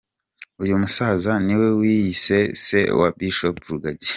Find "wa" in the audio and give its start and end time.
2.99-3.07